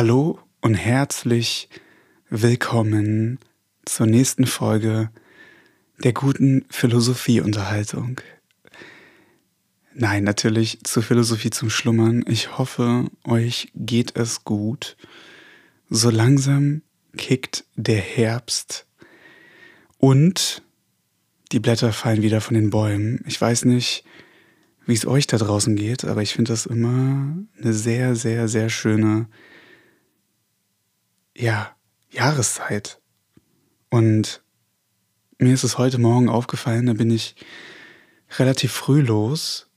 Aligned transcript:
Hallo 0.00 0.38
und 0.60 0.74
herzlich 0.74 1.68
willkommen 2.30 3.40
zur 3.84 4.06
nächsten 4.06 4.46
Folge 4.46 5.10
der 6.04 6.12
guten 6.12 6.64
Philosophieunterhaltung. 6.70 8.20
Nein, 9.94 10.22
natürlich 10.22 10.78
zur 10.84 11.02
Philosophie 11.02 11.50
zum 11.50 11.68
Schlummern. 11.68 12.24
Ich 12.28 12.58
hoffe, 12.58 13.06
euch 13.24 13.72
geht 13.74 14.16
es 14.16 14.44
gut. 14.44 14.96
So 15.90 16.10
langsam 16.10 16.82
kickt 17.16 17.64
der 17.74 18.00
Herbst 18.00 18.86
und 19.96 20.62
die 21.50 21.58
Blätter 21.58 21.92
fallen 21.92 22.22
wieder 22.22 22.40
von 22.40 22.54
den 22.54 22.70
Bäumen. 22.70 23.24
Ich 23.26 23.40
weiß 23.40 23.64
nicht, 23.64 24.04
wie 24.86 24.94
es 24.94 25.08
euch 25.08 25.26
da 25.26 25.38
draußen 25.38 25.74
geht, 25.74 26.04
aber 26.04 26.22
ich 26.22 26.34
finde 26.34 26.52
das 26.52 26.66
immer 26.66 27.36
eine 27.60 27.72
sehr, 27.72 28.14
sehr, 28.14 28.46
sehr 28.46 28.70
schöne 28.70 29.26
ja, 31.38 31.74
Jahreszeit. 32.10 33.00
Und 33.90 34.42
mir 35.38 35.54
ist 35.54 35.64
es 35.64 35.78
heute 35.78 35.98
Morgen 35.98 36.28
aufgefallen, 36.28 36.86
da 36.86 36.92
bin 36.94 37.10
ich 37.10 37.36
relativ 38.38 38.72
früh 38.72 39.00
los. 39.00 39.68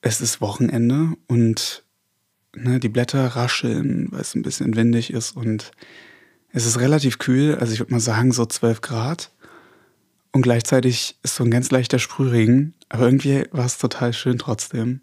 Es 0.00 0.20
ist 0.20 0.40
Wochenende 0.40 1.12
und 1.28 1.84
ne, 2.54 2.80
die 2.80 2.88
Blätter 2.88 3.24
rascheln, 3.28 4.08
weil 4.10 4.20
es 4.20 4.34
ein 4.34 4.42
bisschen 4.42 4.74
windig 4.74 5.12
ist 5.12 5.36
und 5.36 5.70
es 6.50 6.66
ist 6.66 6.80
relativ 6.80 7.18
kühl, 7.18 7.54
also 7.54 7.72
ich 7.72 7.78
würde 7.78 7.92
mal 7.92 8.00
sagen 8.00 8.32
so 8.32 8.44
12 8.44 8.80
Grad. 8.82 9.30
Und 10.32 10.42
gleichzeitig 10.42 11.18
ist 11.22 11.36
so 11.36 11.44
ein 11.44 11.50
ganz 11.50 11.70
leichter 11.70 11.98
Sprühregen, 11.98 12.74
aber 12.88 13.04
irgendwie 13.04 13.46
war 13.52 13.66
es 13.66 13.78
total 13.78 14.12
schön 14.12 14.38
trotzdem, 14.38 15.02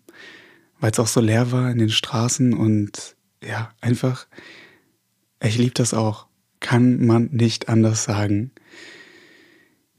weil 0.79 0.91
es 0.91 0.99
auch 0.99 1.07
so 1.07 1.21
leer 1.21 1.51
war 1.51 1.71
in 1.71 1.77
den 1.77 1.89
Straßen 1.89 2.53
und 2.53 3.15
ja, 3.43 3.71
einfach 3.79 4.27
ich 5.41 5.57
liebe 5.57 5.73
das 5.73 5.93
auch. 5.93 6.27
Kann 6.59 7.05
man 7.05 7.29
nicht 7.31 7.69
anders 7.69 8.03
sagen. 8.03 8.51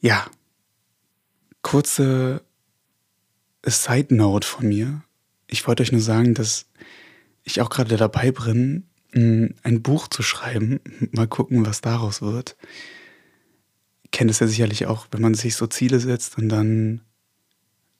Ja. 0.00 0.30
Kurze 1.62 2.42
Side 3.66 4.14
Note 4.14 4.46
von 4.46 4.68
mir. 4.68 5.02
Ich 5.46 5.66
wollte 5.66 5.82
euch 5.82 5.92
nur 5.92 6.00
sagen, 6.00 6.34
dass 6.34 6.66
ich 7.42 7.60
auch 7.60 7.70
gerade 7.70 7.96
dabei 7.96 8.30
bin, 8.30 8.86
ein 9.12 9.82
Buch 9.82 10.08
zu 10.08 10.22
schreiben. 10.22 10.80
Mal 11.12 11.26
gucken, 11.26 11.66
was 11.66 11.80
daraus 11.80 12.22
wird. 12.22 12.56
Kennt 14.12 14.30
es 14.30 14.40
ja 14.40 14.46
sicherlich 14.46 14.86
auch, 14.86 15.06
wenn 15.10 15.20
man 15.20 15.34
sich 15.34 15.56
so 15.56 15.66
Ziele 15.66 16.00
setzt 16.00 16.38
und 16.38 16.48
dann 16.48 17.02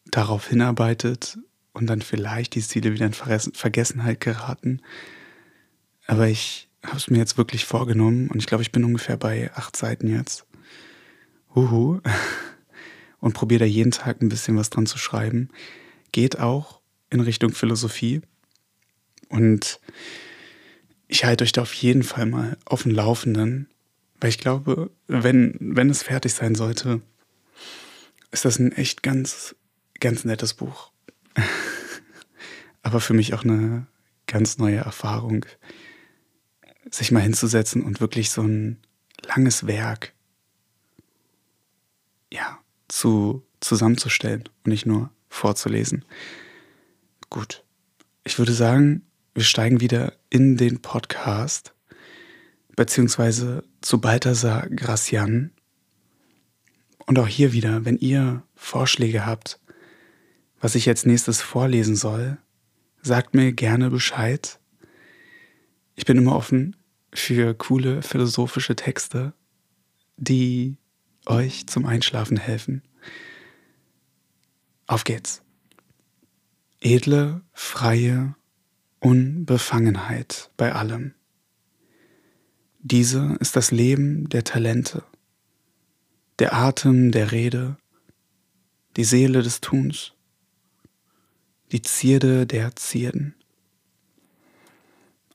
darauf 0.06 0.48
hinarbeitet 0.48 1.38
und 1.72 1.86
dann 1.86 2.02
vielleicht 2.02 2.54
die 2.54 2.62
Ziele 2.62 2.92
wieder 2.92 3.06
in 3.06 3.12
Vergessenheit 3.12 4.20
geraten. 4.20 4.80
Aber 6.06 6.28
ich 6.28 6.69
habe 6.84 6.96
es 6.96 7.10
mir 7.10 7.18
jetzt 7.18 7.36
wirklich 7.38 7.64
vorgenommen 7.64 8.28
und 8.28 8.38
ich 8.38 8.46
glaube, 8.46 8.62
ich 8.62 8.72
bin 8.72 8.84
ungefähr 8.84 9.16
bei 9.16 9.50
acht 9.54 9.76
Seiten 9.76 10.08
jetzt. 10.08 10.46
Huhu. 11.54 12.00
Und 13.20 13.34
probiere 13.34 13.60
da 13.60 13.64
jeden 13.66 13.90
Tag 13.90 14.22
ein 14.22 14.30
bisschen 14.30 14.56
was 14.56 14.70
dran 14.70 14.86
zu 14.86 14.96
schreiben. 14.96 15.50
Geht 16.10 16.38
auch 16.38 16.80
in 17.10 17.20
Richtung 17.20 17.52
Philosophie. 17.52 18.22
Und 19.28 19.78
ich 21.06 21.24
halte 21.24 21.44
euch 21.44 21.52
da 21.52 21.60
auf 21.62 21.74
jeden 21.74 22.02
Fall 22.02 22.24
mal 22.24 22.56
auf 22.64 22.84
dem 22.84 22.92
Laufenden, 22.92 23.68
weil 24.20 24.30
ich 24.30 24.38
glaube, 24.38 24.90
wenn, 25.06 25.54
wenn 25.60 25.90
es 25.90 26.02
fertig 26.02 26.32
sein 26.32 26.54
sollte, 26.54 27.02
ist 28.30 28.44
das 28.44 28.58
ein 28.58 28.72
echt 28.72 29.02
ganz, 29.02 29.54
ganz 29.98 30.24
nettes 30.24 30.54
Buch. 30.54 30.90
Aber 32.82 33.00
für 33.00 33.12
mich 33.12 33.34
auch 33.34 33.44
eine 33.44 33.86
ganz 34.26 34.56
neue 34.56 34.76
Erfahrung 34.78 35.44
sich 36.90 37.10
mal 37.12 37.20
hinzusetzen 37.20 37.82
und 37.82 38.00
wirklich 38.00 38.30
so 38.30 38.42
ein 38.42 38.78
langes 39.26 39.66
Werk 39.66 40.12
ja, 42.32 42.58
zu, 42.88 43.44
zusammenzustellen 43.60 44.44
und 44.64 44.70
nicht 44.70 44.86
nur 44.86 45.10
vorzulesen. 45.28 46.04
Gut. 47.28 47.64
Ich 48.24 48.38
würde 48.38 48.52
sagen, 48.52 49.02
wir 49.34 49.44
steigen 49.44 49.80
wieder 49.80 50.12
in 50.28 50.56
den 50.56 50.82
Podcast, 50.82 51.74
beziehungsweise 52.76 53.64
zu 53.80 54.00
Balthasar 54.00 54.68
Gracian. 54.68 55.52
Und 57.06 57.18
auch 57.18 57.26
hier 57.26 57.52
wieder, 57.52 57.84
wenn 57.84 57.96
ihr 57.96 58.42
Vorschläge 58.54 59.26
habt, 59.26 59.58
was 60.60 60.74
ich 60.74 60.86
jetzt 60.86 61.06
nächstes 61.06 61.40
vorlesen 61.40 61.96
soll, 61.96 62.38
sagt 63.02 63.34
mir 63.34 63.52
gerne 63.52 63.90
Bescheid. 63.90 64.60
Ich 65.96 66.04
bin 66.04 66.18
immer 66.18 66.36
offen 66.36 66.76
für 67.12 67.54
coole 67.54 68.02
philosophische 68.02 68.76
Texte, 68.76 69.34
die 70.16 70.76
euch 71.26 71.66
zum 71.66 71.86
Einschlafen 71.86 72.36
helfen. 72.36 72.82
Auf 74.86 75.04
geht's. 75.04 75.42
Edle, 76.80 77.42
freie 77.52 78.34
Unbefangenheit 79.00 80.50
bei 80.56 80.72
allem. 80.72 81.14
Diese 82.80 83.36
ist 83.40 83.56
das 83.56 83.70
Leben 83.70 84.28
der 84.30 84.44
Talente, 84.44 85.04
der 86.38 86.54
Atem 86.54 87.12
der 87.12 87.32
Rede, 87.32 87.76
die 88.96 89.04
Seele 89.04 89.42
des 89.42 89.60
Tuns, 89.60 90.14
die 91.72 91.82
Zierde 91.82 92.46
der 92.46 92.74
Zierden. 92.76 93.34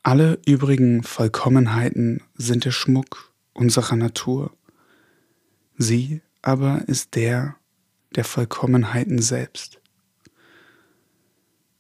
Alle 0.06 0.40
übrigen 0.46 1.02
Vollkommenheiten 1.02 2.22
sind 2.36 2.64
der 2.64 2.70
Schmuck 2.70 3.34
unserer 3.54 3.96
Natur. 3.96 4.56
Sie 5.80 6.22
aber 6.44 6.88
ist 6.88 7.16
der 7.16 7.56
der 8.16 8.24
Vollkommenheiten 8.24 9.20
selbst. 9.20 9.82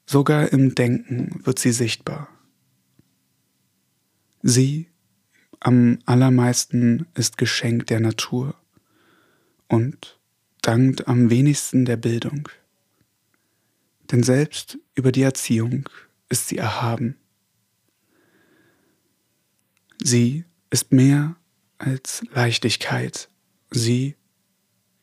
Sogar 0.07 0.51
im 0.51 0.73
Denken 0.73 1.39
wird 1.45 1.59
sie 1.59 1.71
sichtbar. 1.71 2.27
Sie 4.41 4.87
am 5.59 5.99
allermeisten 6.07 7.05
ist 7.13 7.37
Geschenk 7.37 7.85
der 7.85 7.99
Natur 7.99 8.55
und 9.67 10.19
dankt 10.63 11.07
am 11.07 11.29
wenigsten 11.29 11.85
der 11.85 11.97
Bildung. 11.97 12.49
Denn 14.11 14.23
selbst 14.23 14.79
über 14.95 15.11
die 15.11 15.21
Erziehung 15.21 15.87
ist 16.27 16.47
sie 16.47 16.57
erhaben. 16.57 17.19
Sie 20.03 20.45
ist 20.69 20.91
mehr 20.91 21.35
als 21.77 22.23
Leichtigkeit. 22.33 23.29
Sie 23.71 24.15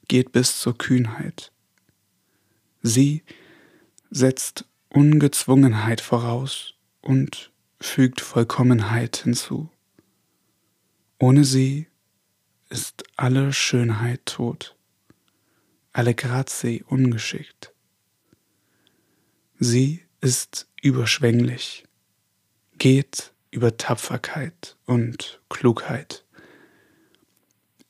geht 0.08 0.32
bis 0.32 0.60
zur 0.60 0.76
Kühnheit. 0.76 1.52
Sie 2.82 3.22
setzt 4.10 4.66
Ungezwungenheit 4.88 6.00
voraus 6.00 6.74
und 7.00 7.50
fügt 7.80 8.20
Vollkommenheit 8.20 9.18
hinzu. 9.18 9.70
Ohne 11.18 11.44
sie 11.44 11.88
ist 12.68 13.04
alle 13.16 13.52
Schönheit 13.52 14.26
tot, 14.26 14.76
alle 15.92 16.14
Grazie 16.14 16.82
ungeschickt. 16.82 17.72
Sie 19.58 20.02
ist 20.20 20.68
überschwänglich, 20.82 21.84
geht 22.78 23.31
über 23.52 23.76
Tapferkeit 23.76 24.76
und 24.86 25.40
Klugheit, 25.48 26.24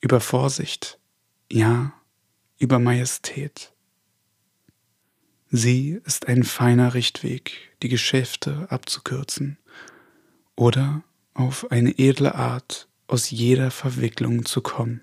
über 0.00 0.20
Vorsicht, 0.20 0.98
ja, 1.50 1.94
über 2.58 2.78
Majestät. 2.78 3.72
Sie 5.50 6.00
ist 6.04 6.26
ein 6.28 6.42
feiner 6.42 6.94
Richtweg, 6.94 7.74
die 7.82 7.88
Geschäfte 7.88 8.66
abzukürzen 8.70 9.58
oder 10.56 11.04
auf 11.34 11.70
eine 11.70 11.98
edle 11.98 12.34
Art 12.34 12.88
aus 13.06 13.30
jeder 13.30 13.70
Verwicklung 13.70 14.44
zu 14.44 14.62
kommen. 14.62 15.02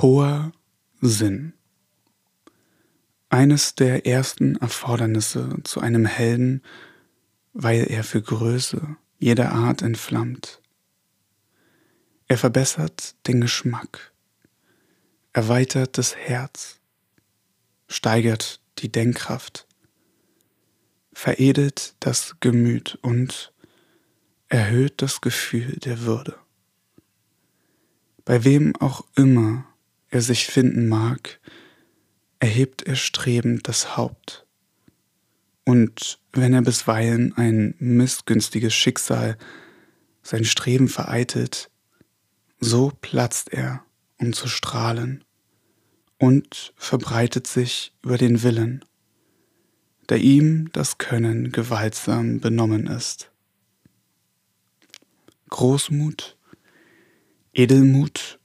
Hoher 0.00 0.52
Sinn. 1.00 1.52
Eines 3.28 3.74
der 3.74 4.06
ersten 4.06 4.56
Erfordernisse 4.56 5.56
zu 5.64 5.80
einem 5.80 6.06
Helden 6.06 6.62
weil 7.58 7.90
er 7.90 8.04
für 8.04 8.20
Größe 8.20 8.96
jeder 9.18 9.52
Art 9.52 9.80
entflammt. 9.80 10.60
Er 12.28 12.36
verbessert 12.36 13.14
den 13.26 13.40
Geschmack, 13.40 14.12
erweitert 15.32 15.96
das 15.96 16.14
Herz, 16.14 16.80
steigert 17.88 18.60
die 18.78 18.92
Denkkraft, 18.92 19.66
veredelt 21.14 21.94
das 22.00 22.36
Gemüt 22.40 22.98
und 23.00 23.54
erhöht 24.48 25.00
das 25.00 25.22
Gefühl 25.22 25.76
der 25.76 26.02
Würde. 26.02 26.38
Bei 28.26 28.44
wem 28.44 28.76
auch 28.76 29.06
immer 29.14 29.66
er 30.10 30.20
sich 30.20 30.46
finden 30.46 30.88
mag, 30.88 31.40
erhebt 32.38 32.82
er 32.82 32.96
strebend 32.96 33.66
das 33.66 33.96
Haupt 33.96 34.45
Und 35.66 36.20
wenn 36.32 36.54
er 36.54 36.62
bisweilen 36.62 37.36
ein 37.36 37.74
missgünstiges 37.80 38.72
Schicksal 38.72 39.36
sein 40.22 40.44
Streben 40.44 40.86
vereitelt, 40.86 41.70
so 42.60 42.92
platzt 43.00 43.52
er, 43.52 43.84
um 44.16 44.32
zu 44.32 44.46
strahlen, 44.46 45.24
und 46.18 46.72
verbreitet 46.76 47.48
sich 47.48 47.92
über 48.02 48.16
den 48.16 48.44
Willen, 48.44 48.84
der 50.08 50.18
ihm 50.18 50.70
das 50.72 50.98
Können 50.98 51.50
gewaltsam 51.50 52.40
benommen 52.40 52.86
ist. 52.86 53.32
Großmut, 55.50 56.38
Edelmut 57.52 58.38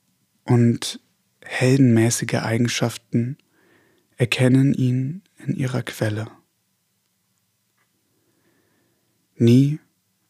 und 0.43 0.99
heldenmäßige 1.43 2.41
Eigenschaften 2.41 3.37
erkennen 4.17 4.73
ihn 4.73 5.21
in 5.37 5.55
ihrer 5.55 5.83
Quelle. 5.83 6.27
Nie 9.35 9.79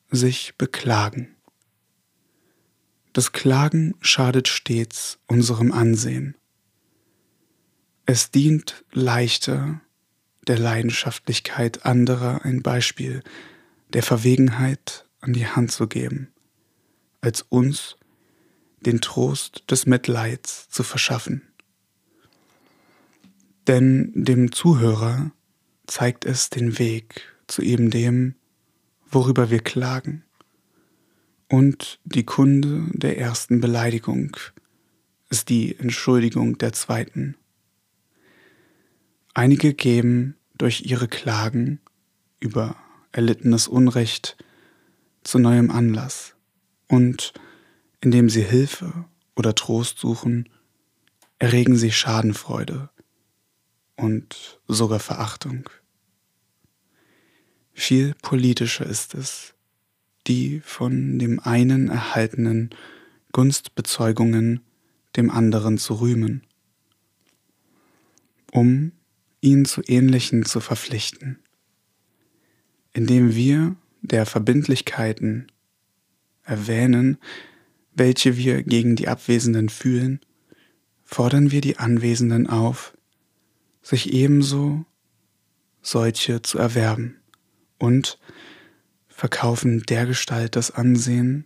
sich 0.10 0.56
beklagen. 0.58 1.36
Das 3.14 3.32
Klagen 3.32 3.96
schadet 4.00 4.48
stets 4.48 5.20
unserem 5.28 5.72
Ansehen. 5.72 6.36
Es 8.06 8.32
dient 8.32 8.86
leichter 8.92 9.82
der 10.48 10.58
Leidenschaftlichkeit 10.58 11.86
anderer 11.86 12.46
ein 12.46 12.62
Beispiel 12.62 13.22
der 13.94 14.04
Verwegenheit 14.04 15.06
an 15.20 15.34
die 15.34 15.48
Hand 15.48 15.72
zu 15.72 15.88
geben, 15.88 16.30
als 17.22 17.42
uns 17.42 17.98
den 18.82 19.02
Trost 19.02 19.64
des 19.70 19.86
Mitleids 19.86 20.70
zu 20.70 20.84
verschaffen. 20.84 21.44
Denn 23.68 24.12
dem 24.16 24.52
Zuhörer 24.52 25.32
zeigt 25.86 26.26
es 26.26 26.50
den 26.50 26.80
Weg 26.80 27.22
zu 27.48 27.62
eben 27.62 27.92
dem, 27.92 28.36
worüber 29.12 29.50
wir 29.50 29.60
klagen, 29.60 30.24
und 31.50 32.00
die 32.06 32.24
Kunde 32.24 32.86
der 32.94 33.18
ersten 33.18 33.60
Beleidigung 33.60 34.38
ist 35.30 35.50
die 35.50 35.78
Entschuldigung 35.78 36.58
der 36.58 36.72
zweiten. 36.72 37.36
Einige 39.34 39.74
geben 39.74 40.38
durch 40.58 40.84
ihre 40.86 41.10
Klagen 41.10 41.82
über 42.40 42.78
erlittenes 43.12 43.68
Unrecht 43.68 44.38
zu 45.24 45.40
neuem 45.40 45.72
Anlass 45.72 46.36
und 46.88 47.34
indem 48.00 48.30
sie 48.30 48.44
Hilfe 48.44 49.06
oder 49.36 49.54
Trost 49.54 50.00
suchen, 50.00 50.48
erregen 51.38 51.76
sie 51.76 51.92
Schadenfreude 51.92 52.90
und 53.98 54.62
sogar 54.68 55.00
Verachtung. 55.00 55.70
Viel 57.74 58.14
politischer 58.22 58.86
ist 58.86 59.16
es, 59.16 59.54
die 60.28 60.60
von 60.60 61.20
dem 61.20 61.40
einen 61.40 61.90
erhaltenen 61.90 62.70
Gunstbezeugungen 63.32 64.62
dem 65.16 65.30
anderen 65.30 65.78
zu 65.78 65.96
rühmen, 65.96 66.44
um 68.52 68.92
ihn 69.40 69.66
zu 69.66 69.82
ähnlichen 69.88 70.46
zu 70.46 70.60
verpflichten, 70.60 71.40
indem 72.94 73.36
wir 73.36 73.76
der 74.02 74.26
Verbindlichkeiten 74.26 75.48
erwähnen, 76.44 77.18
welche 77.94 78.38
wir 78.38 78.64
gegen 78.64 78.96
die 78.96 79.08
Abwesenden 79.08 79.70
fühlen, 79.70 80.20
fordern 81.04 81.52
wir 81.52 81.62
die 81.62 81.78
Anwesenden 81.78 82.48
auf, 82.48 82.96
sich 83.82 84.14
ebenso 84.14 84.86
solche 85.82 86.42
zu 86.42 86.58
erwerben 86.58 87.21
und 87.82 88.20
verkaufen 89.08 89.84
dergestalt 89.84 90.56
das 90.56 90.72
Ansehen, 90.72 91.46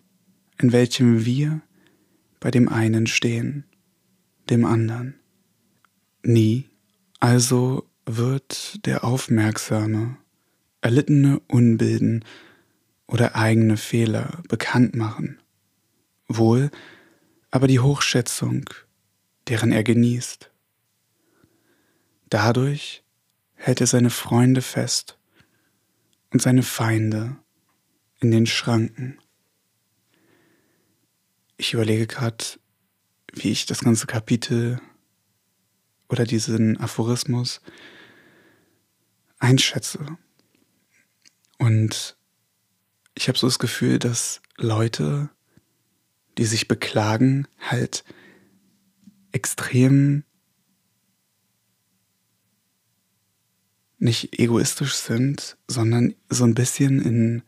in 0.59 0.71
welchem 0.71 1.25
wir 1.25 1.61
bei 2.39 2.51
dem 2.51 2.67
einen 2.69 3.07
stehen, 3.07 3.65
dem 4.49 4.65
anderen. 4.65 5.15
Nie 6.23 6.69
also 7.19 7.89
wird 8.05 8.85
der 8.85 9.03
Aufmerksame 9.03 10.17
erlittene 10.81 11.39
Unbilden 11.47 12.25
oder 13.07 13.35
eigene 13.35 13.77
Fehler 13.77 14.43
bekannt 14.49 14.95
machen, 14.95 15.39
wohl 16.27 16.69
aber 17.49 17.67
die 17.67 17.79
Hochschätzung, 17.79 18.69
deren 19.47 19.71
er 19.71 19.83
genießt. 19.83 20.51
Dadurch 22.29 23.03
hält 23.53 23.79
er 23.79 23.87
seine 23.87 24.09
Freunde 24.09 24.61
fest 24.61 25.14
und 26.35 26.41
seine 26.41 26.63
Feinde 26.63 27.37
in 28.19 28.29
den 28.29 28.45
Schranken. 28.45 29.17
Ich 31.55 31.73
überlege 31.73 32.07
gerade, 32.07 32.43
wie 33.31 33.51
ich 33.51 33.65
das 33.65 33.79
ganze 33.79 34.05
Kapitel 34.05 34.81
oder 36.09 36.25
diesen 36.25 36.77
Aphorismus 36.77 37.61
einschätze. 39.39 40.17
Und 41.57 42.17
ich 43.13 43.29
habe 43.29 43.37
so 43.37 43.47
das 43.47 43.57
Gefühl, 43.57 43.97
dass 43.97 44.41
Leute, 44.57 45.29
die 46.37 46.43
sich 46.43 46.67
beklagen, 46.67 47.47
halt 47.61 48.03
extrem 49.31 50.25
nicht 53.97 54.39
egoistisch 54.39 54.95
sind, 54.95 55.57
sondern 55.67 56.15
so 56.29 56.43
ein 56.43 56.55
bisschen 56.55 57.01
in, 57.01 57.43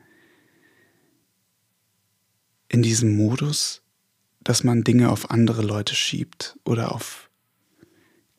in 2.70 2.82
diesem 2.82 3.16
Modus, 3.16 3.82
dass 4.42 4.64
man 4.64 4.84
Dinge 4.84 5.10
auf 5.10 5.30
andere 5.30 5.62
Leute 5.62 5.96
schiebt 5.96 6.58
oder 6.64 6.94
auf 6.94 7.30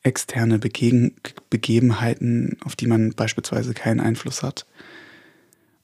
externe 0.03 0.59
Begegen 0.59 1.17
Begebenheiten, 1.51 2.57
auf 2.65 2.77
die 2.77 2.87
man 2.87 3.11
beispielsweise 3.11 3.75
keinen 3.75 4.01
Einfluss 4.01 4.43
hat. 4.43 4.67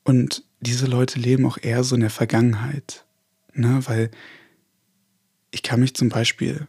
Und 0.03 0.45
diese 0.61 0.87
Leute 0.87 1.19
leben 1.19 1.47
auch 1.47 1.59
eher 1.61 1.85
so 1.85 1.95
in 1.95 2.01
der 2.01 2.11
Vergangenheit, 2.11 3.05
ne? 3.53 3.81
weil 3.87 4.11
ich 5.51 5.63
kann 5.63 5.81
mich 5.81 5.95
zum 5.95 6.09
Beispiel, 6.09 6.67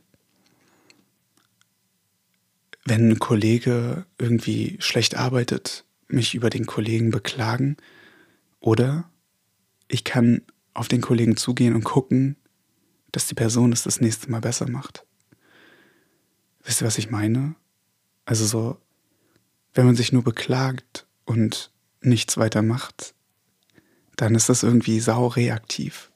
wenn 2.86 3.10
ein 3.10 3.20
Kollege 3.20 4.06
irgendwie 4.20 4.78
schlecht 4.80 5.16
arbeitet, 5.16 5.86
mich 6.08 6.36
über 6.36 6.52
den 6.52 6.68
Kollegen 6.68 7.10
beklagen 7.10 7.78
oder 8.60 9.10
ich 9.88 10.04
kann 10.04 10.44
auf 10.74 10.88
den 10.88 11.02
Kollegen 11.02 11.36
zugehen 11.36 11.74
und 11.74 11.84
gucken, 11.84 12.36
dass 13.12 13.28
die 13.28 13.34
Person 13.34 13.72
es 13.72 13.84
das 13.84 14.02
nächste 14.02 14.30
Mal 14.30 14.42
besser 14.42 14.70
macht. 14.70 15.06
Wisst 16.64 16.82
ihr, 16.82 16.88
was 16.88 16.98
ich 16.98 17.10
meine? 17.10 17.56
Also 18.26 18.46
so, 18.46 18.78
wenn 19.74 19.86
man 19.86 19.96
sich 19.96 20.12
nur 20.12 20.24
beklagt 20.24 21.08
und 21.26 21.72
nichts 22.02 22.38
weiter 22.38 22.62
macht, 22.62 23.16
dann 24.16 24.36
ist 24.36 24.50
das 24.50 24.64
irgendwie 24.64 25.00
sau 25.00 25.28
reaktiv. 25.28 26.12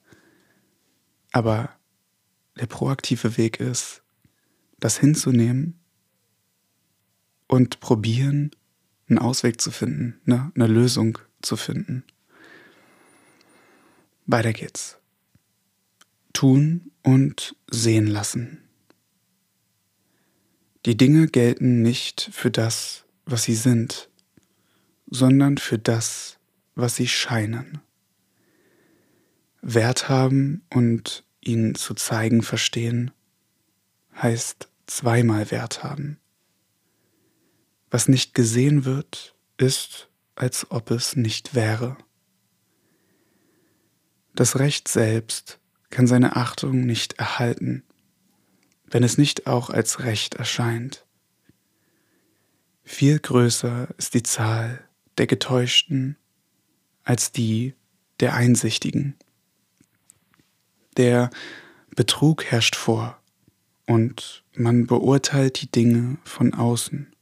Aber 1.32 1.70
der 2.58 2.66
proaktive 2.66 3.36
Weg 3.36 3.60
ist, 3.60 4.02
das 4.78 4.98
hinzunehmen 4.98 5.79
und 7.50 7.80
probieren, 7.80 8.52
einen 9.08 9.18
Ausweg 9.18 9.60
zu 9.60 9.72
finden, 9.72 10.20
ne? 10.24 10.52
eine 10.54 10.68
Lösung 10.68 11.18
zu 11.42 11.56
finden. 11.56 12.04
Weiter 14.24 14.52
geht's. 14.52 14.98
Tun 16.32 16.92
und 17.02 17.56
sehen 17.68 18.06
lassen. 18.06 18.58
Die 20.86 20.96
Dinge 20.96 21.26
gelten 21.26 21.82
nicht 21.82 22.30
für 22.32 22.52
das, 22.52 23.04
was 23.26 23.42
sie 23.42 23.56
sind, 23.56 24.08
sondern 25.10 25.58
für 25.58 25.78
das, 25.78 26.38
was 26.76 26.94
sie 26.94 27.08
scheinen. 27.08 27.80
Wert 29.60 30.08
haben 30.08 30.62
und 30.72 31.24
ihn 31.40 31.74
zu 31.74 31.94
zeigen 31.94 32.42
verstehen, 32.42 33.10
heißt 34.14 34.68
zweimal 34.86 35.50
Wert 35.50 35.82
haben. 35.82 36.20
Was 37.90 38.08
nicht 38.08 38.34
gesehen 38.34 38.84
wird, 38.84 39.34
ist, 39.56 40.08
als 40.36 40.70
ob 40.70 40.90
es 40.90 41.16
nicht 41.16 41.54
wäre. 41.54 41.96
Das 44.34 44.58
Recht 44.58 44.88
selbst 44.88 45.58
kann 45.90 46.06
seine 46.06 46.36
Achtung 46.36 46.82
nicht 46.82 47.14
erhalten, 47.14 47.82
wenn 48.86 49.02
es 49.02 49.18
nicht 49.18 49.46
auch 49.46 49.70
als 49.70 50.04
Recht 50.04 50.36
erscheint. 50.36 51.04
Viel 52.84 53.18
größer 53.18 53.88
ist 53.98 54.14
die 54.14 54.22
Zahl 54.22 54.88
der 55.18 55.26
Getäuschten 55.26 56.16
als 57.02 57.32
die 57.32 57.74
der 58.20 58.34
Einsichtigen. 58.34 59.16
Der 60.96 61.30
Betrug 61.94 62.44
herrscht 62.44 62.76
vor 62.76 63.20
und 63.86 64.44
man 64.54 64.86
beurteilt 64.86 65.60
die 65.60 65.70
Dinge 65.70 66.18
von 66.24 66.54
außen. 66.54 67.14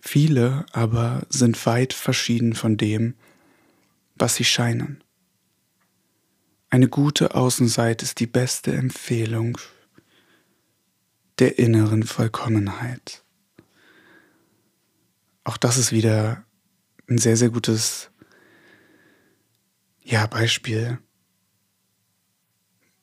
Viele 0.00 0.66
aber 0.72 1.26
sind 1.28 1.64
weit 1.66 1.92
verschieden 1.92 2.54
von 2.54 2.76
dem, 2.76 3.14
was 4.14 4.36
sie 4.36 4.44
scheinen. 4.44 5.02
Eine 6.70 6.88
gute 6.88 7.34
Außenseite 7.34 8.04
ist 8.04 8.20
die 8.20 8.26
beste 8.26 8.72
Empfehlung 8.72 9.58
der 11.38 11.58
inneren 11.58 12.02
Vollkommenheit. 12.04 13.24
Auch 15.42 15.56
das 15.56 15.78
ist 15.78 15.90
wieder 15.90 16.44
ein 17.08 17.18
sehr, 17.18 17.36
sehr 17.36 17.50
gutes 17.50 18.10
ja, 20.02 20.26
Beispiel, 20.26 20.98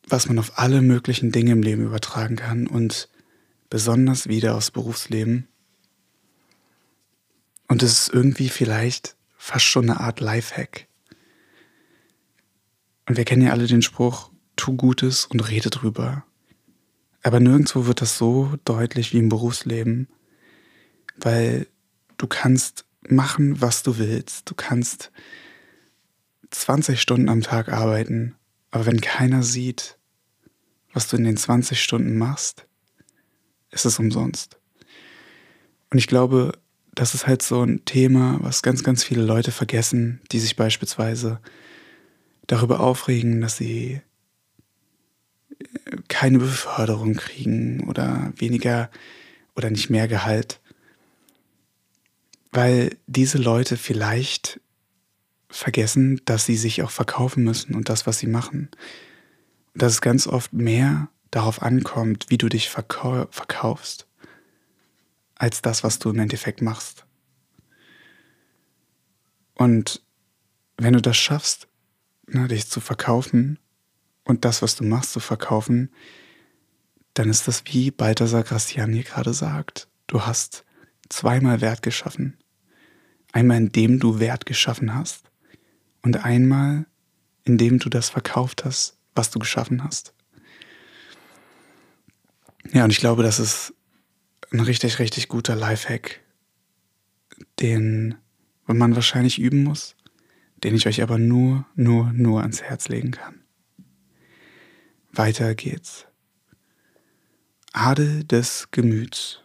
was 0.07 0.27
man 0.27 0.39
auf 0.39 0.57
alle 0.57 0.81
möglichen 0.81 1.31
Dinge 1.31 1.51
im 1.51 1.61
Leben 1.61 1.83
übertragen 1.83 2.37
kann 2.37 2.67
und 2.67 3.09
besonders 3.69 4.27
wieder 4.27 4.55
aufs 4.55 4.71
Berufsleben. 4.71 5.47
Und 7.67 7.83
es 7.83 7.91
ist 7.91 8.13
irgendwie 8.13 8.49
vielleicht 8.49 9.15
fast 9.37 9.65
schon 9.65 9.89
eine 9.89 9.99
Art 9.99 10.19
Lifehack. 10.19 10.87
Und 13.07 13.17
wir 13.17 13.25
kennen 13.25 13.41
ja 13.41 13.51
alle 13.51 13.67
den 13.67 13.81
Spruch, 13.81 14.31
tu 14.55 14.75
Gutes 14.75 15.25
und 15.25 15.49
rede 15.49 15.69
drüber. 15.69 16.25
Aber 17.23 17.39
nirgendwo 17.39 17.85
wird 17.85 18.01
das 18.01 18.17
so 18.17 18.57
deutlich 18.65 19.13
wie 19.13 19.17
im 19.19 19.29
Berufsleben, 19.29 20.07
weil 21.17 21.67
du 22.17 22.27
kannst 22.27 22.85
machen, 23.07 23.61
was 23.61 23.83
du 23.83 23.97
willst. 23.97 24.49
Du 24.49 24.55
kannst 24.55 25.11
20 26.51 27.01
Stunden 27.01 27.29
am 27.29 27.41
Tag 27.41 27.69
arbeiten, 27.69 28.35
aber 28.71 28.85
wenn 28.85 29.01
keiner 29.01 29.43
sieht, 29.43 29.97
was 30.93 31.07
du 31.07 31.17
in 31.17 31.23
den 31.23 31.37
20 31.37 31.81
Stunden 31.81 32.17
machst, 32.17 32.65
ist 33.71 33.85
es 33.85 33.99
umsonst. 33.99 34.59
Und 35.89 35.97
ich 35.97 36.07
glaube, 36.07 36.53
das 36.97 37.13
ist 37.13 37.27
halt 37.27 37.43
so 37.43 37.61
ein 37.61 37.85
Thema, 37.85 38.39
was 38.41 38.63
ganz, 38.63 38.83
ganz 38.83 39.03
viele 39.03 39.21
Leute 39.21 39.51
vergessen, 39.51 40.19
die 40.31 40.39
sich 40.39 40.55
beispielsweise 40.55 41.39
darüber 42.47 42.79
aufregen, 42.79 43.39
dass 43.39 43.57
sie 43.57 44.01
keine 46.07 46.39
Beförderung 46.39 47.13
kriegen 47.13 47.87
oder 47.87 48.33
weniger 48.35 48.89
oder 49.55 49.69
nicht 49.69 49.91
mehr 49.91 50.07
Gehalt, 50.07 50.59
weil 52.51 52.97
diese 53.05 53.37
Leute 53.37 53.77
vielleicht 53.77 54.59
vergessen, 55.49 56.19
dass 56.25 56.45
sie 56.45 56.57
sich 56.57 56.81
auch 56.81 56.91
verkaufen 56.91 57.43
müssen 57.43 57.75
und 57.75 57.89
das, 57.89 58.07
was 58.07 58.17
sie 58.17 58.27
machen. 58.27 58.69
Und 59.73 59.81
dass 59.83 59.93
es 59.93 60.01
ganz 60.01 60.25
oft 60.25 60.51
mehr 60.51 61.09
darauf 61.29 61.61
ankommt, 61.61 62.25
wie 62.29 62.39
du 62.39 62.49
dich 62.49 62.69
verkau 62.69 63.27
verkaufst, 63.29 64.07
als 65.37 65.61
das, 65.61 65.83
was 65.83 65.99
du 65.99 66.09
im 66.09 66.19
Endeffekt 66.19 66.61
machst. 66.61 67.05
Und 69.53 70.03
wenn 70.77 70.93
du 70.93 71.01
das 71.01 71.17
schaffst, 71.17 71.67
ne, 72.27 72.47
dich 72.47 72.67
zu 72.67 72.79
verkaufen 72.79 73.59
und 74.23 74.45
das, 74.45 74.61
was 74.61 74.75
du 74.75 74.83
machst, 74.83 75.13
zu 75.13 75.19
verkaufen, 75.19 75.91
dann 77.13 77.29
ist 77.29 77.47
das 77.47 77.63
wie 77.65 77.89
Balthasar 77.89 78.43
Gracian 78.43 78.93
hier 78.93 79.03
gerade 79.03 79.33
sagt. 79.33 79.87
Du 80.05 80.21
hast 80.21 80.65
zweimal 81.09 81.61
Wert 81.61 81.81
geschaffen. 81.81 82.37
Einmal 83.31 83.57
indem 83.57 83.99
du 83.99 84.19
Wert 84.19 84.45
geschaffen 84.45 84.93
hast 84.93 85.31
und 86.01 86.23
einmal 86.23 86.85
indem 87.43 87.79
du 87.79 87.89
das 87.89 88.09
verkauft 88.09 88.65
hast, 88.65 88.97
was 89.15 89.31
du 89.31 89.39
geschaffen 89.39 89.83
hast. 89.83 90.13
Ja, 92.73 92.83
und 92.83 92.91
ich 92.91 92.99
glaube, 92.99 93.23
das 93.23 93.39
ist 93.39 93.73
ein 94.51 94.59
richtig, 94.59 94.99
richtig 94.99 95.27
guter 95.27 95.55
Lifehack, 95.55 96.21
den 97.59 98.15
man 98.65 98.95
wahrscheinlich 98.95 99.39
üben 99.39 99.63
muss, 99.63 99.95
den 100.63 100.75
ich 100.75 100.87
euch 100.87 101.01
aber 101.01 101.17
nur, 101.17 101.65
nur, 101.75 102.11
nur 102.13 102.41
ans 102.41 102.61
Herz 102.61 102.87
legen 102.87 103.11
kann. 103.11 103.41
Weiter 105.11 105.55
geht's. 105.55 106.05
Adel 107.73 108.23
des 108.23 108.69
Gemüts. 108.71 109.41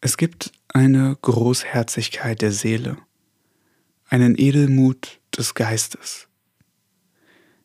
Es 0.00 0.16
gibt 0.16 0.52
eine 0.68 1.16
Großherzigkeit 1.22 2.40
der 2.40 2.52
Seele, 2.52 2.98
einen 4.08 4.38
Edelmut 4.38 5.20
des 5.36 5.54
Geistes, 5.54 6.28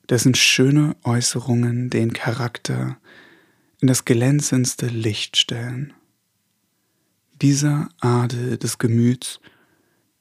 dessen 0.09 0.33
schöne 0.35 0.95
Äußerungen 1.03 1.89
den 1.89 2.13
Charakter 2.13 2.97
in 3.83 3.87
das 3.87 4.05
glänzendste 4.05 4.87
Licht 4.87 5.35
stellen. 5.35 5.93
Dieser 7.41 7.89
Adel 7.99 8.57
des 8.57 8.77
Gemüts 8.77 9.41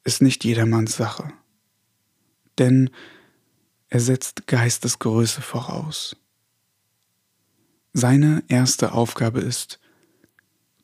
ist 0.02 0.20
nicht 0.20 0.44
jedermanns 0.44 0.96
Sache, 0.96 1.32
denn 2.58 2.90
er 3.88 4.00
setzt 4.00 4.48
Geistesgröße 4.48 5.42
voraus. 5.42 6.16
Seine 7.92 8.42
erste 8.48 8.90
Aufgabe 8.90 9.38
ist, 9.38 9.78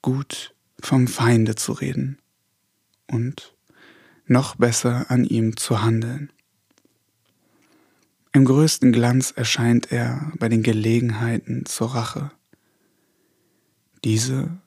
gut 0.00 0.54
vom 0.78 1.08
Feinde 1.08 1.56
zu 1.56 1.73
reden 1.73 2.18
und 3.08 3.56
noch 4.25 4.54
besser 4.54 5.11
an 5.11 5.25
ihm 5.25 5.56
zu 5.56 5.82
handeln. 5.82 6.32
Im 8.32 8.44
größten 8.44 8.92
Glanz 8.92 9.32
erscheint 9.32 9.90
er 9.90 10.30
bei 10.38 10.49
den 10.49 10.62
Gelegenheiten 10.62 11.66
zur 11.66 11.97
Rache. 11.97 12.30
Diese 14.04 14.58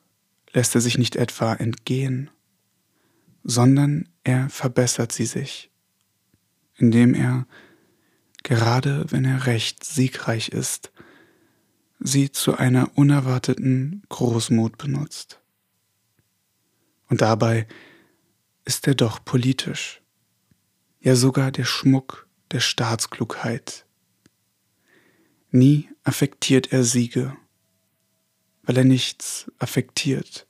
lässt 0.52 0.74
er 0.74 0.80
sich 0.80 0.98
nicht 0.98 1.16
etwa 1.16 1.54
entgehen, 1.54 2.30
sondern 3.44 4.08
er 4.24 4.48
verbessert 4.50 5.12
sie 5.12 5.26
sich, 5.26 5.70
indem 6.76 7.14
er, 7.14 7.46
gerade 8.42 9.06
wenn 9.10 9.24
er 9.24 9.46
recht 9.46 9.84
siegreich 9.84 10.50
ist, 10.50 10.92
sie 11.98 12.30
zu 12.30 12.56
einer 12.56 12.96
unerwarteten 12.96 14.02
Großmut 14.08 14.78
benutzt. 14.78 15.40
Und 17.08 17.20
dabei 17.20 17.66
ist 18.64 18.86
er 18.86 18.94
doch 18.94 19.24
politisch, 19.24 20.02
ja 21.00 21.16
sogar 21.16 21.50
der 21.50 21.64
Schmuck 21.64 22.26
der 22.52 22.60
Staatsklugheit. 22.60 23.86
Nie 25.50 25.88
affektiert 26.04 26.72
er 26.72 26.84
Siege, 26.84 27.36
weil 28.62 28.78
er 28.78 28.84
nichts 28.84 29.50
affektiert. 29.58 30.46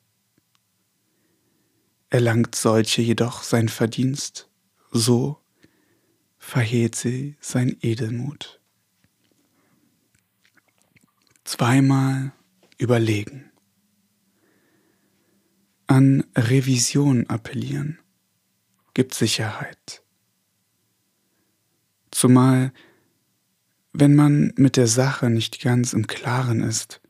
Erlangt 2.10 2.54
solche 2.54 3.02
jedoch 3.02 3.42
sein 3.42 3.68
Verdienst, 3.68 4.48
so 4.90 5.38
verhehlt 6.38 6.94
sie 6.94 7.36
sein 7.40 7.76
Edelmut. 7.80 8.60
Zweimal 11.44 12.32
überlegen. 12.78 13.50
An 15.86 16.24
Revision 16.36 17.28
appellieren 17.28 17.98
gibt 18.94 19.14
Sicherheit. 19.14 20.02
Zumal, 22.10 22.72
wenn 23.92 24.14
man 24.14 24.52
mit 24.56 24.76
der 24.76 24.86
Sache 24.86 25.30
nicht 25.30 25.60
ganz 25.60 25.92
im 25.92 26.06
Klaren 26.06 26.62
ist, 26.62 27.01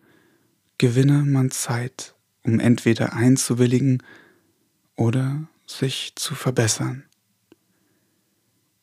gewinne 0.83 1.23
man 1.23 1.53
Zeit, 1.53 2.17
um 2.43 2.59
entweder 2.59 3.13
einzuwilligen 3.13 4.03
oder 4.97 5.47
sich 5.65 6.15
zu 6.17 6.35
verbessern. 6.35 7.05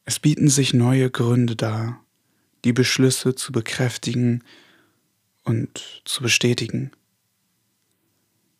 Es 0.05 0.17
bieten 0.17 0.47
sich 0.47 0.73
neue 0.73 1.11
Gründe 1.11 1.57
dar, 1.57 2.01
die 2.63 2.71
Beschlüsse 2.71 3.35
zu 3.35 3.51
bekräftigen 3.51 4.45
und 5.43 6.01
zu 6.05 6.23
bestätigen. 6.23 6.91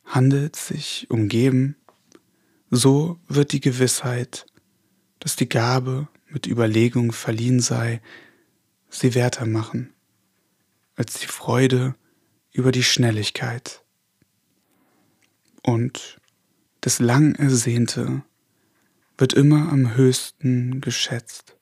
Handelt 0.03 0.57
sich 0.57 1.07
um 1.09 1.29
Geben, 1.29 1.77
so 2.69 3.21
wird 3.29 3.53
die 3.53 3.61
Gewissheit, 3.61 4.47
dass 5.19 5.37
die 5.37 5.47
Gabe 5.47 6.09
mit 6.27 6.45
Überlegung 6.45 7.13
verliehen 7.13 7.61
sei, 7.61 8.01
sie 8.89 9.15
werter 9.15 9.45
machen, 9.45 9.93
als 10.97 11.21
die 11.21 11.27
Freude 11.27 11.95
über 12.51 12.71
die 12.71 12.83
Schnelligkeit. 12.83 13.83
Und 15.61 16.19
das 16.81 16.99
lang 16.99 17.35
Ersehnte 17.35 18.23
wird 19.17 19.33
immer 19.33 19.71
am 19.71 19.95
höchsten 19.95 20.81
geschätzt. 20.81 21.57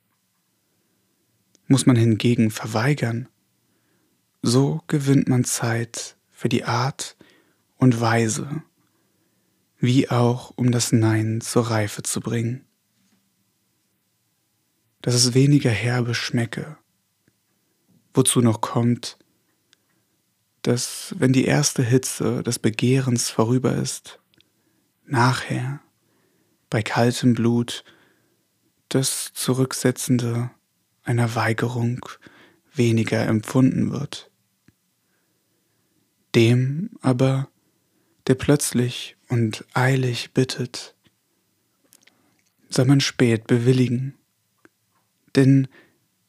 Muss 1.68 1.86
man 1.86 1.96
hingegen 1.96 2.52
verweigern, 2.52 3.28
so 4.42 4.82
gewinnt 4.88 5.28
man 5.28 5.44
Zeit 5.44 6.16
für 6.30 6.50
die 6.50 6.64
Art 6.64 7.18
und 7.78 8.00
Weise, 8.00 8.64
wie 9.80 10.10
auch 10.10 10.52
um 10.56 10.72
das 10.72 10.92
Nein 10.92 11.42
zur 11.42 11.70
Reife 11.70 12.04
zu 12.04 12.22
bringen. 12.22 12.64
Dass 15.02 15.16
es 15.16 15.34
weniger 15.34 15.72
herbe 15.72 16.14
schmecke, 16.14 16.78
wozu 18.14 18.42
noch 18.42 18.62
kommt, 18.62 19.18
dass 20.68 21.16
wenn 21.18 21.32
die 21.32 21.46
erste 21.46 21.82
Hitze 21.82 22.44
des 22.44 22.60
Begehrens 22.60 23.30
vorüber 23.30 23.74
ist, 23.76 24.20
nachher 25.06 25.80
bei 26.70 26.82
kaltem 26.82 27.36
Blut 27.36 27.86
das 28.90 29.32
Zurücksetzende 29.34 30.52
einer 31.04 31.36
Weigerung 31.36 32.06
weniger 32.74 33.26
empfunden 33.28 33.92
wird. 33.94 34.30
Dem 36.36 36.90
aber, 37.00 37.48
der 38.28 38.36
plötzlich 38.36 39.16
und 39.30 39.64
eilig 39.74 40.34
bittet, 40.34 40.96
soll 42.68 42.84
man 42.84 43.00
spät 43.00 43.48
bewilligen, 43.48 44.16
denn 45.38 45.70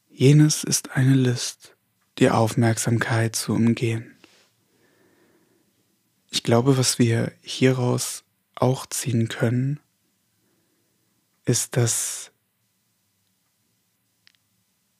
jenes 0.09 0.63
ist 0.63 0.95
eine 0.95 1.15
List, 1.15 1.75
die 2.19 2.29
Aufmerksamkeit 2.29 3.35
zu 3.35 3.51
umgehen. 3.53 4.15
Ich 6.29 6.43
glaube, 6.43 6.77
was 6.77 6.99
wir 6.99 7.31
hieraus 7.41 8.23
auch 8.55 8.85
ziehen 8.85 9.29
können, 9.29 9.79
ist, 11.45 11.77
dass 11.77 12.31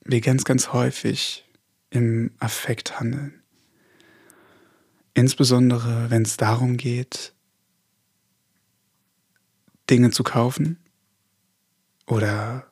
wir 0.03 0.21
ganz, 0.21 0.43
ganz 0.43 0.73
häufig 0.73 1.45
im 1.91 2.31
Affekt 2.39 2.99
handeln. 2.99 3.43
Insbesondere, 5.13 6.09
wenn 6.09 6.23
es 6.23 6.37
darum 6.37 6.77
geht, 6.77 7.33
Dinge 9.89 10.11
zu 10.11 10.23
kaufen 10.23 10.77
oder 12.05 12.71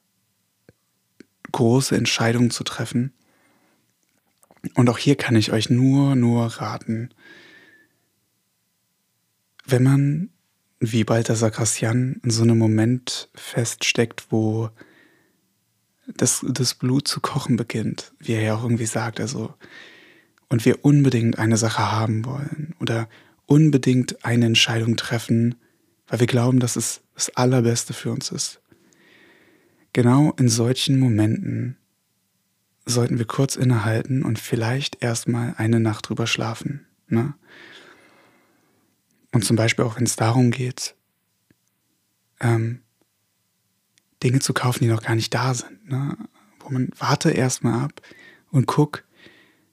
große 1.51 1.95
Entscheidungen 1.95 2.51
zu 2.51 2.63
treffen. 2.63 3.13
Und 4.75 4.89
auch 4.89 4.97
hier 4.97 5.15
kann 5.15 5.35
ich 5.35 5.51
euch 5.51 5.69
nur, 5.69 6.15
nur 6.15 6.45
raten, 6.45 7.09
wenn 9.67 9.83
man 9.83 10.29
wie 10.79 11.03
Balthasar 11.03 11.51
Gracian 11.51 12.21
in 12.23 12.31
so 12.31 12.43
einem 12.43 12.57
Moment 12.57 13.29
feststeckt, 13.35 14.27
wo 14.29 14.69
das, 16.07 16.45
das 16.47 16.73
Blut 16.73 17.07
zu 17.07 17.19
kochen 17.19 17.57
beginnt, 17.57 18.13
wie 18.19 18.33
er 18.33 18.41
ja 18.41 18.55
auch 18.55 18.63
irgendwie 18.63 18.85
sagt, 18.85 19.19
also, 19.19 19.53
und 20.49 20.65
wir 20.65 20.85
unbedingt 20.85 21.37
eine 21.37 21.57
Sache 21.57 21.91
haben 21.91 22.25
wollen 22.25 22.73
oder 22.79 23.09
unbedingt 23.45 24.23
eine 24.23 24.45
Entscheidung 24.45 24.95
treffen, 24.95 25.55
weil 26.07 26.21
wir 26.21 26.27
glauben, 26.27 26.59
dass 26.59 26.77
es 26.77 27.01
das 27.15 27.35
Allerbeste 27.35 27.93
für 27.93 28.11
uns 28.11 28.31
ist. 28.31 28.61
Genau 29.91 30.33
in 30.37 30.47
solchen 30.47 30.99
Momenten 30.99 31.75
sollten 32.85 33.17
wir 33.17 33.25
kurz 33.25 33.57
innehalten 33.57 34.23
und 34.23 34.39
vielleicht 34.39 35.03
erstmal 35.03 35.55
eine 35.57 35.81
Nacht 35.81 36.07
drüber 36.07 36.27
schlafen. 36.27 36.85
Ne? 37.09 37.33
Und 39.31 39.45
zum 39.45 39.55
Beispiel 39.55 39.85
auch, 39.85 39.97
wenn 39.97 40.05
es 40.05 40.15
darum 40.15 40.51
geht, 40.51 40.95
ähm, 42.39 42.81
Dinge 44.23 44.39
zu 44.39 44.53
kaufen, 44.53 44.83
die 44.83 44.89
noch 44.89 45.03
gar 45.03 45.15
nicht 45.15 45.33
da 45.33 45.53
sind. 45.53 45.89
Ne? 45.89 46.17
Wo 46.59 46.69
man 46.69 46.89
warte 46.97 47.31
erstmal 47.31 47.83
ab 47.83 48.01
und 48.51 48.65
guck, 48.65 49.03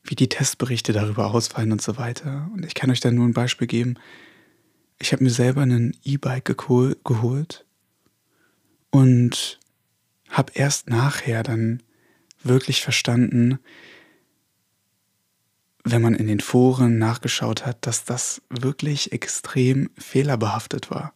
wie 0.02 0.14
die 0.14 0.28
Testberichte 0.28 0.92
darüber 0.92 1.32
ausfallen 1.32 1.72
und 1.72 1.80
so 1.80 1.96
weiter. 1.96 2.50
Und 2.52 2.64
ich 2.64 2.74
kann 2.74 2.90
euch 2.90 3.00
da 3.00 3.10
nur 3.10 3.26
ein 3.26 3.32
Beispiel 3.32 3.66
geben. 3.66 3.94
Ich 4.98 5.12
habe 5.12 5.24
mir 5.24 5.30
selber 5.30 5.62
einen 5.62 5.96
E-Bike 6.04 6.44
geholt 6.44 7.64
und 8.90 9.58
habe 10.28 10.52
erst 10.54 10.88
nachher 10.88 11.42
dann 11.42 11.82
wirklich 12.42 12.82
verstanden, 12.82 13.58
wenn 15.84 16.00
man 16.00 16.14
in 16.14 16.26
den 16.26 16.40
Foren 16.40 16.98
nachgeschaut 16.98 17.66
hat, 17.66 17.86
dass 17.86 18.04
das 18.04 18.40
wirklich 18.48 19.12
extrem 19.12 19.90
fehlerbehaftet 19.98 20.90
war. 20.90 21.12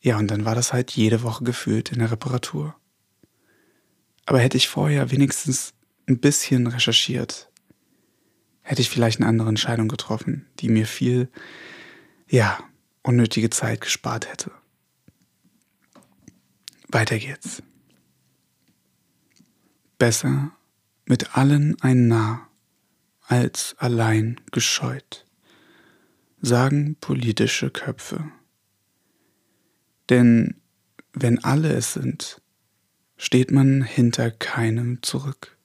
Ja, 0.00 0.18
und 0.18 0.30
dann 0.30 0.46
war 0.46 0.54
das 0.54 0.72
halt 0.72 0.90
jede 0.92 1.22
Woche 1.22 1.44
gefühlt 1.44 1.92
in 1.92 1.98
der 1.98 2.10
Reparatur. 2.10 2.74
Aber 4.24 4.40
hätte 4.40 4.56
ich 4.56 4.68
vorher 4.68 5.10
wenigstens 5.10 5.74
ein 6.08 6.18
bisschen 6.18 6.66
recherchiert, 6.66 7.50
hätte 8.62 8.80
ich 8.80 8.88
vielleicht 8.88 9.20
eine 9.20 9.28
andere 9.28 9.50
Entscheidung 9.50 9.88
getroffen, 9.88 10.46
die 10.58 10.70
mir 10.70 10.86
viel, 10.86 11.28
ja, 12.28 12.58
unnötige 13.02 13.50
Zeit 13.50 13.82
gespart 13.82 14.30
hätte. 14.30 14.50
Weiter 16.88 17.18
geht's. 17.18 17.62
Besser 19.98 20.52
mit 21.04 21.36
allen 21.36 21.76
ein 21.82 22.08
Nah 22.08 22.49
als 23.30 23.76
allein 23.78 24.40
gescheut, 24.50 25.24
sagen 26.42 26.96
politische 27.00 27.70
Köpfe. 27.70 28.28
Denn 30.08 30.60
wenn 31.12 31.38
alle 31.44 31.72
es 31.72 31.92
sind, 31.92 32.42
steht 33.16 33.52
man 33.52 33.82
hinter 33.82 34.32
keinem 34.32 35.00
zurück. 35.02 35.56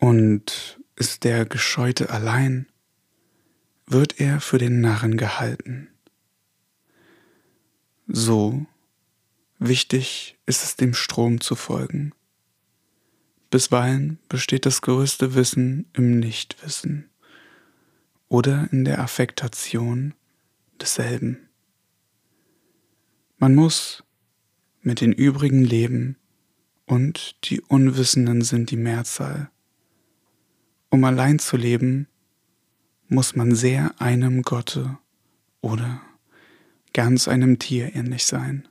Und 0.00 0.80
ist 0.96 1.22
der 1.22 1.46
Gescheute 1.46 2.10
allein, 2.10 2.66
wird 3.86 4.18
er 4.18 4.40
für 4.40 4.58
den 4.58 4.80
Narren 4.80 5.16
gehalten. 5.16 5.88
So 8.08 8.66
wichtig 9.60 10.36
ist 10.46 10.64
es 10.64 10.74
dem 10.74 10.94
Strom 10.94 11.40
zu 11.40 11.54
folgen 11.54 12.12
Bisweilen 13.52 14.18
besteht 14.30 14.64
das 14.64 14.80
größte 14.80 15.34
Wissen 15.34 15.84
im 15.92 16.18
Nichtwissen 16.18 17.10
oder 18.28 18.72
in 18.72 18.86
der 18.86 19.00
Affektation 19.00 20.14
desselben. 20.80 21.50
Man 23.36 23.54
muss 23.54 24.04
mit 24.80 25.02
den 25.02 25.12
übrigen 25.12 25.62
leben 25.62 26.16
und 26.86 27.36
die 27.44 27.60
Unwissenden 27.60 28.40
sind 28.40 28.70
die 28.70 28.78
Mehrzahl. 28.78 29.50
Um 30.88 31.04
allein 31.04 31.38
zu 31.38 31.58
leben, 31.58 32.08
muss 33.08 33.36
man 33.36 33.54
sehr 33.54 34.00
einem 34.00 34.40
Gotte 34.44 34.96
oder 35.60 36.00
ganz 36.94 37.28
einem 37.28 37.58
Tier 37.58 37.94
ähnlich 37.94 38.24
sein. 38.24 38.66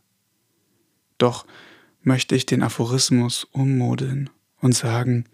Doch 1.19 1.45
möchte 2.01 2.33
ich 2.33 2.47
den 2.47 2.63
Aphorismus 2.63 3.43
ummodeln 3.43 4.31
und 4.61 4.73
sagen, 4.73 5.25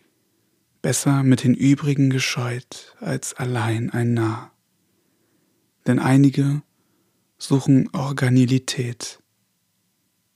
besser 0.81 1.23
mit 1.23 1.43
den 1.43 1.53
übrigen 1.53 2.09
gescheut 2.09 2.95
als 2.99 3.33
allein 3.33 3.91
ein 3.91 4.13
Narr. 4.13 4.51
Denn 5.85 5.99
einige 5.99 6.61
suchen 7.37 7.89
Organilität 7.93 9.21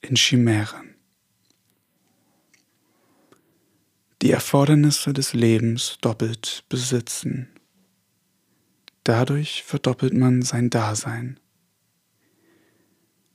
in 0.02 0.16
Chimären. 0.16 0.96
Die 4.22 4.32
Erfordernisse 4.32 5.14
des 5.14 5.34
Lebens 5.34 5.98
doppelt 6.02 6.64
besitzen. 6.70 7.50
Dadurch 9.04 9.64
verdoppelt 9.64 10.14
man 10.14 10.44
sein 10.44 10.70
Dasein. 10.70 11.40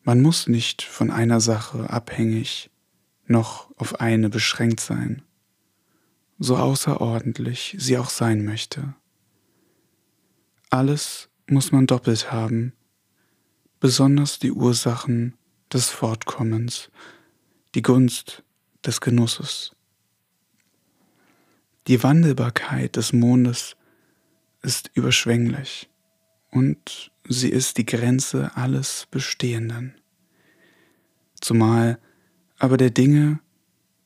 Man 0.05 0.23
muss 0.23 0.47
nicht 0.47 0.83
von 0.83 1.11
einer 1.11 1.41
Sache 1.41 1.91
abhängig 1.91 2.71
noch 3.27 3.73
auf 3.77 4.01
eine 4.01 4.29
beschränkt 4.29 4.79
sein 4.79 5.26
so 6.39 6.57
außerordentlich 6.57 7.77
sie 7.79 7.99
auch 7.99 8.11
sein 8.11 8.45
möchte. 8.45 8.95
Alles 10.71 11.29
muss 11.49 11.73
man 11.73 11.87
doppelt 11.87 12.33
haben, 12.33 12.73
besonders 13.81 14.39
die 14.39 14.53
Ursachen 14.53 15.35
des 15.73 15.89
Fortkommens, 15.89 16.91
die 17.75 17.83
Gunst 17.83 18.43
des 18.85 19.01
Genusses. 19.01 19.73
Die 21.87 22.03
Wandelbarkeit 22.03 22.97
des 22.97 23.13
Mondes 23.13 23.77
ist 24.63 24.91
überschwänglich 24.95 25.89
und 26.51 27.13
sie 27.29 27.51
ist 27.51 27.79
die 27.79 27.87
Grenze 27.87 28.51
alles 28.57 29.07
Bestehenden. 29.11 29.95
Zumal 31.41 31.99
aber 32.59 32.77
der 32.77 32.91
Dinge, 32.91 33.39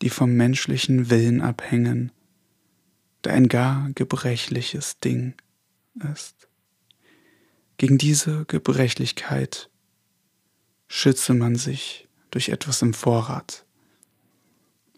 die 0.03 0.11
vom 0.11 0.35
menschlichen 0.35 1.09
Willen 1.11 1.41
abhängen, 1.41 2.13
der 3.25 3.33
ein 3.35 3.49
gar 3.49 3.91
gebrechliches 3.95 4.99
Ding 5.01 5.35
ist. 6.13 6.49
Gegen 7.77 7.99
diese 7.99 8.45
Gebrechlichkeit 8.47 9.71
schütze 10.89 11.35
man 11.35 11.57
sich 11.57 12.09
durch 12.31 12.51
etwas 12.51 12.83
im 12.83 12.95
Vorrat 12.95 13.65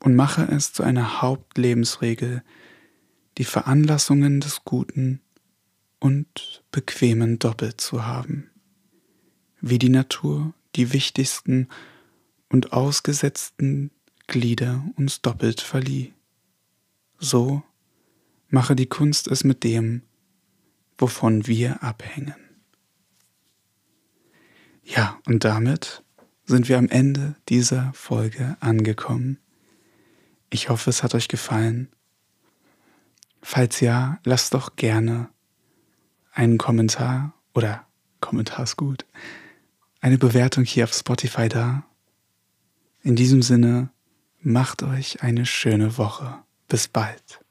und 0.00 0.16
mache 0.16 0.42
es 0.42 0.72
zu 0.72 0.82
einer 0.82 1.22
Hauptlebensregel, 1.22 2.42
die 3.38 3.44
Veranlassungen 3.44 4.40
des 4.40 4.64
Guten 4.64 5.20
und 6.00 6.64
Bequemen 6.72 7.38
doppelt 7.38 7.80
zu 7.80 8.04
haben, 8.04 8.50
wie 9.60 9.78
die 9.78 9.88
Natur 9.88 10.52
die 10.74 10.92
wichtigsten 10.92 11.68
und 12.48 12.72
ausgesetzten 12.72 13.90
Glieder 14.26 14.84
uns 14.96 15.22
doppelt 15.22 15.60
verlieh. 15.60 16.12
So 17.18 17.62
mache 18.52 18.76
die 18.76 18.86
Kunst 18.86 19.28
es 19.28 19.44
mit 19.44 19.64
dem, 19.64 20.02
wovon 20.98 21.46
wir 21.46 21.82
abhängen. 21.82 22.34
Ja, 24.84 25.18
und 25.26 25.44
damit 25.44 26.04
sind 26.44 26.68
wir 26.68 26.76
am 26.76 26.88
Ende 26.88 27.34
dieser 27.48 27.92
Folge 27.94 28.56
angekommen. 28.60 29.38
Ich 30.50 30.68
hoffe, 30.68 30.90
es 30.90 31.02
hat 31.02 31.14
euch 31.14 31.28
gefallen. 31.28 31.88
Falls 33.40 33.80
ja, 33.80 34.20
lasst 34.24 34.52
doch 34.52 34.76
gerne 34.76 35.30
einen 36.32 36.58
Kommentar 36.58 37.34
oder 37.54 37.86
Kommentar 38.20 38.64
ist 38.64 38.76
gut, 38.76 39.06
eine 40.00 40.18
Bewertung 40.18 40.64
hier 40.64 40.84
auf 40.84 40.92
Spotify 40.92 41.48
da. 41.48 41.84
In 43.02 43.16
diesem 43.16 43.40
Sinne, 43.40 43.90
macht 44.40 44.82
euch 44.82 45.22
eine 45.22 45.46
schöne 45.46 45.96
Woche. 45.96 46.42
Bis 46.68 46.86
bald. 46.86 47.41